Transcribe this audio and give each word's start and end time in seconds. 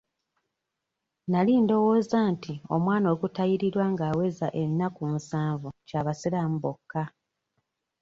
Nali 1.31 1.53
ndowooza 1.63 2.17
nti 2.31 2.53
omwana 2.75 3.07
okutayirirwa 3.15 3.85
nga 3.93 4.03
aweza 4.11 4.47
ennaku 4.61 5.01
musanvu 5.11 5.69
kya 5.87 5.99
basiraamu 6.05 6.57
bokka. 6.63 7.03